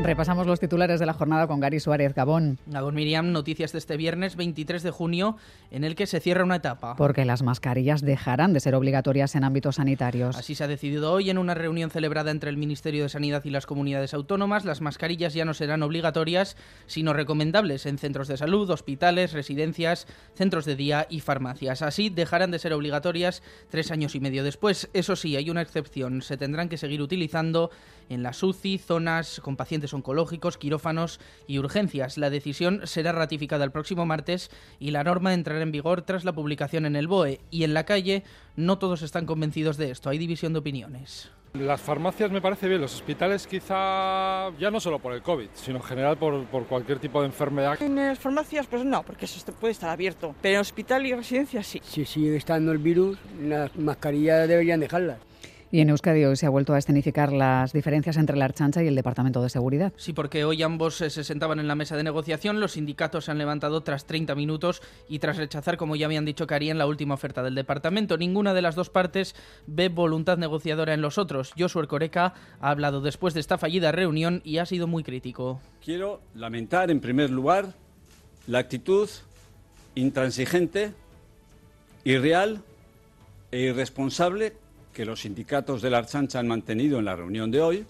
[0.00, 2.58] Repasamos los titulares de la jornada con Gary Suárez Gabón.
[2.66, 5.36] Gabón Miriam, noticias de este viernes 23 de junio
[5.72, 6.94] en el que se cierra una etapa.
[6.94, 10.36] Porque las mascarillas dejarán de ser obligatorias en ámbitos sanitarios.
[10.36, 13.50] Así se ha decidido hoy en una reunión celebrada entre el Ministerio de Sanidad y
[13.50, 14.64] las comunidades autónomas.
[14.64, 20.64] Las mascarillas ya no serán obligatorias, sino recomendables en centros de salud, hospitales, residencias, centros
[20.64, 21.82] de día y farmacias.
[21.82, 24.88] Así dejarán de ser obligatorias tres años y medio después.
[24.94, 26.22] Eso sí, hay una excepción.
[26.22, 27.70] Se tendrán que seguir utilizando
[28.08, 32.18] en las UCI, zonas con pacientes oncológicos, quirófanos y urgencias.
[32.18, 36.32] La decisión será ratificada el próximo martes y la norma entrará en vigor tras la
[36.32, 37.40] publicación en el BOE.
[37.50, 38.24] Y en la calle
[38.56, 41.30] no todos están convencidos de esto, hay división de opiniones.
[41.54, 45.78] Las farmacias me parece bien, los hospitales quizá ya no solo por el COVID, sino
[45.78, 47.80] en general por, por, cualquier tipo de enfermedad.
[47.82, 51.62] En las farmacias pues no, porque eso puede estar abierto, pero en hospital y residencia
[51.62, 51.80] sí.
[51.82, 55.27] Si sigue estando el virus, las mascarillas deberían dejarlas.
[55.70, 58.86] Y en Euskadi hoy se ha vuelto a escenificar las diferencias entre la Archancha y
[58.86, 59.92] el Departamento de Seguridad.
[59.96, 62.58] Sí, porque hoy ambos eh, se sentaban en la mesa de negociación.
[62.58, 66.46] Los sindicatos se han levantado tras 30 minutos y tras rechazar, como ya habían dicho
[66.46, 68.16] que harían, la última oferta del departamento.
[68.16, 69.34] Ninguna de las dos partes
[69.66, 71.52] ve voluntad negociadora en los otros.
[71.58, 75.60] Josué Coreca ha hablado después de esta fallida reunión y ha sido muy crítico.
[75.84, 77.74] Quiero lamentar, en primer lugar,
[78.46, 79.10] la actitud
[79.94, 80.94] intransigente,
[82.04, 82.62] irreal
[83.50, 84.54] e irresponsable
[84.98, 87.86] que los sindicatos de la Archancha han mantenido en la reunión de hoy.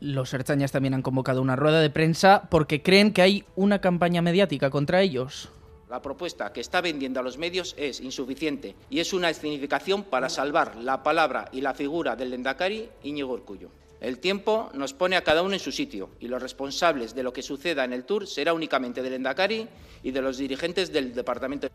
[0.00, 4.20] Los archañas también han convocado una rueda de prensa porque creen que hay una campaña
[4.20, 5.48] mediática contra ellos.
[5.88, 10.28] La propuesta que está vendiendo a los medios es insuficiente y es una escenificación para
[10.28, 13.70] salvar la palabra y la figura del Lendakari Íñigo Urcullo.
[14.00, 17.32] El tiempo nos pone a cada uno en su sitio y los responsables de lo
[17.32, 19.68] que suceda en el Tour será únicamente del Endacari
[20.02, 21.68] y de los dirigentes del Departamento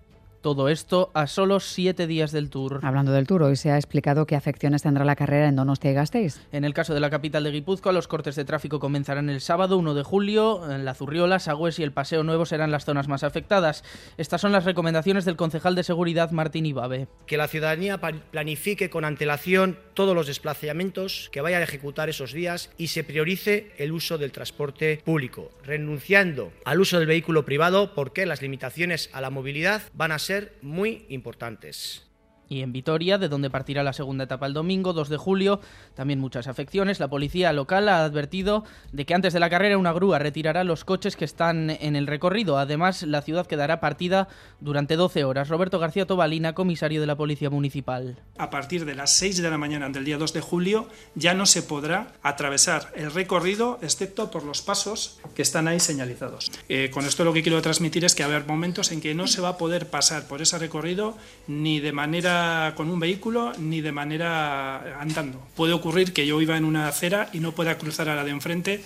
[0.46, 2.80] todo esto a solo siete días del Tour.
[2.84, 5.96] Hablando del Tour, hoy se ha explicado qué afecciones tendrá la carrera en Donostia y
[5.96, 6.40] Gasteiz.
[6.52, 9.75] En el caso de la capital de Guipúzcoa, los cortes de tráfico comenzarán el sábado
[9.80, 10.72] 1 de julio.
[10.72, 13.84] En la Zurriola, Sagües y el Paseo Nuevo serán las zonas más afectadas.
[14.19, 17.08] Estas son las recomendaciones del concejal de seguridad Martín Ibabe.
[17.25, 22.69] Que la ciudadanía planifique con antelación todos los desplazamientos que vayan a ejecutar esos días
[22.78, 28.28] y se priorice el uso del transporte público, renunciando al uso del vehículo privado porque
[28.28, 32.06] las limitaciones a la movilidad van a ser muy importantes.
[32.47, 35.59] Y en Vitoria, de donde partirá la segunda etapa el domingo, 2 de julio,
[35.95, 37.00] también muchas afecciones.
[37.00, 40.85] La policía local ha advertido de que antes de la carrera una grúa retirará los
[40.85, 42.57] coches que están en el recorrido.
[42.57, 44.28] Además, la ciudad quedará partida
[44.59, 45.50] durante 12 horas.
[45.50, 48.17] Roberto García Tobalina, comisario de la Policía Municipal.
[48.38, 51.45] A partir de las 6 de la mañana del día 2 de julio ya no
[51.45, 56.51] se podrá atravesar el recorrido excepto por los pasos que están ahí señalizados.
[56.69, 59.16] Eh, con esto lo que quiero transmitir es que va a haber momentos en que
[59.16, 61.17] no se va a poder pasar por ese recorrido
[61.47, 62.34] ni de manera
[62.75, 65.41] con un vehículo ni de manera andando.
[65.56, 68.31] Puede ocurrir que yo iba en una acera y no pueda cruzar a la de
[68.31, 68.84] enfrente.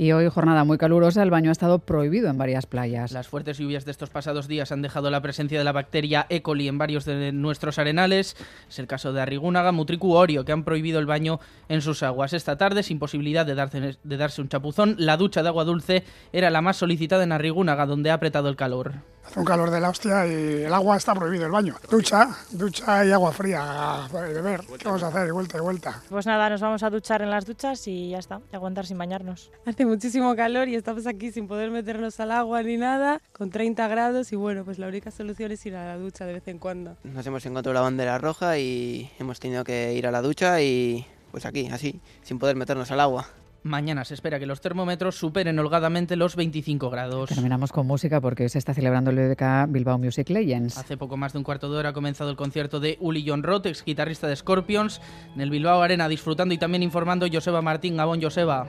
[0.00, 3.10] Y hoy jornada muy calurosa, el baño ha estado prohibido en varias playas.
[3.10, 6.40] Las fuertes lluvias de estos pasados días han dejado la presencia de la bacteria E.
[6.40, 8.36] coli en varios de nuestros arenales.
[8.68, 12.32] Es el caso de Arrigúnaga, Mutricu Orio, que han prohibido el baño en sus aguas.
[12.32, 16.04] Esta tarde, sin posibilidad de darse, de darse un chapuzón, la ducha de agua dulce
[16.32, 19.02] era la más solicitada en Arrigúnaga, donde ha apretado el calor.
[19.26, 21.74] Hace un calor de la hostia y el agua está prohibido, el baño.
[21.90, 24.62] Ducha, ducha y agua fría para beber.
[24.78, 25.30] ¿Qué vamos a hacer?
[25.30, 26.02] Vuelta y vuelta.
[26.08, 28.96] Pues nada, nos vamos a duchar en las duchas y ya está, y aguantar sin
[28.96, 29.50] bañarnos.
[29.66, 33.88] Hace muchísimo calor y estamos aquí sin poder meternos al agua ni nada, con 30
[33.88, 36.58] grados y bueno, pues la única solución es ir a la ducha de vez en
[36.58, 36.96] cuando.
[37.04, 41.04] Nos hemos encontrado la bandera roja y hemos tenido que ir a la ducha y
[41.30, 43.26] pues aquí, así, sin poder meternos al agua.
[43.64, 47.28] Mañana se espera que los termómetros superen holgadamente los 25 grados.
[47.28, 50.78] Terminamos con música porque hoy se está celebrando el BBK Bilbao Music Legends.
[50.78, 53.42] Hace poco más de un cuarto de hora ha comenzado el concierto de Uli John
[53.42, 55.00] Roth, ex guitarrista de Scorpions,
[55.34, 57.96] en el Bilbao Arena, disfrutando y también informando Joseba Martín.
[57.96, 58.66] Gabón, Joseba.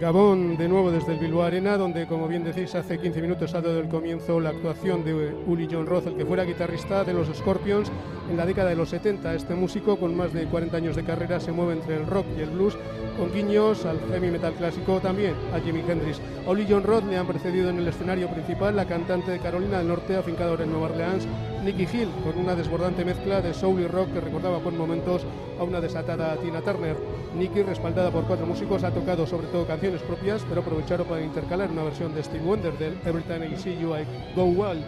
[0.00, 3.60] Gabón de nuevo desde el Bilbao Arena, donde como bien decís hace 15 minutos ha
[3.60, 7.26] dado el comienzo la actuación de Uli John Roth, el que fuera guitarrista de los
[7.36, 7.90] Scorpions
[8.30, 9.34] en la década de los 70.
[9.34, 12.42] Este músico con más de 40 años de carrera se mueve entre el rock y
[12.42, 12.76] el blues,
[13.18, 16.20] con guiños al heavy metal clásico también, a Jimi Hendrix.
[16.46, 19.78] A Uli John Roth le han precedido en el escenario principal la cantante de Carolina
[19.78, 21.26] del Norte, afincada ahora en Nueva Orleans,
[21.64, 25.26] Nicky Hill, con una desbordante mezcla de soul y rock que recordaba por momentos
[25.58, 26.96] a una desatada Tina Turner.
[27.36, 31.70] Nicky, respaldada por cuatro músicos, ha tocado sobre todo canciones propias, pero aprovecharon para intercalar
[31.70, 34.04] una versión de Steve Wonder del Every Time I See You I
[34.36, 34.84] Go Well.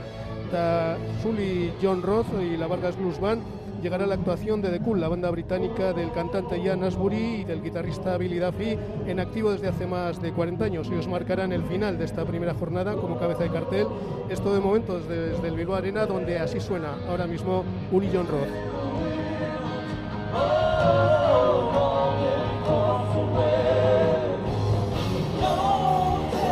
[0.52, 3.42] Da Sully John Roth y la Vargas Blues Band
[3.80, 7.62] llegará la actuación de The Cool, la banda británica del cantante Ian Asbury y del
[7.62, 10.88] guitarrista Billy Duffy, en activo desde hace más de 40 años.
[10.88, 13.86] Ellos marcarán el final de esta primera jornada como cabeza de cartel.
[14.28, 18.26] Esto de momento desde, desde el Bilbao Arena, donde así suena ahora mismo Uli John
[18.26, 18.48] Roth.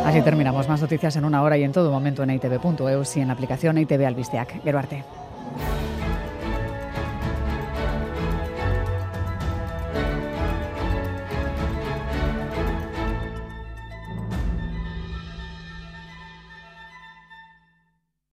[0.09, 0.67] Así terminamos.
[0.69, 3.77] Más noticias en una hora y en todo momento en itv.eus y en la aplicación
[3.77, 4.63] ITV Albisteac.
[4.63, 5.05] Geruarte.